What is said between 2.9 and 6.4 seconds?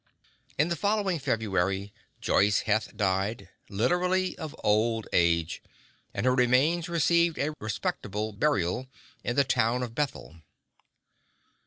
died, literally of old age, and her